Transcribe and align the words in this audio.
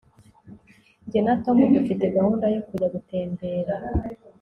jye 1.09 1.19
na 1.25 1.33
tom 1.43 1.57
dufite 1.75 2.05
gahunda 2.15 2.45
yokujya 2.53 2.87
gutembera 2.95 3.75